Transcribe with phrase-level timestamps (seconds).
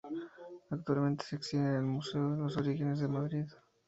[0.71, 3.45] Actualmente se exhiben en el Museo de los Orígenes, de Madrid.